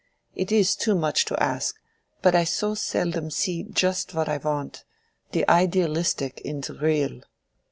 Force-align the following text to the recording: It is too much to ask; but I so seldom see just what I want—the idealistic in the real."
It 0.33 0.51
is 0.51 0.75
too 0.75 0.95
much 0.95 1.25
to 1.25 1.37
ask; 1.39 1.75
but 2.23 2.33
I 2.33 2.43
so 2.43 2.73
seldom 2.73 3.29
see 3.29 3.61
just 3.61 4.15
what 4.15 4.27
I 4.27 4.37
want—the 4.37 5.47
idealistic 5.47 6.41
in 6.43 6.61
the 6.61 6.73
real." 6.73 7.21